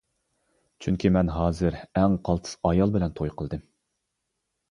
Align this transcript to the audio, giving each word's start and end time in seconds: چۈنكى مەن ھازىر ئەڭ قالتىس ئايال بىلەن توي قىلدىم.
چۈنكى 0.85 1.09
مەن 1.17 1.27
ھازىر 1.33 1.77
ئەڭ 2.01 2.15
قالتىس 2.29 2.57
ئايال 2.69 2.95
بىلەن 2.97 3.13
توي 3.19 3.35
قىلدىم. 3.43 3.65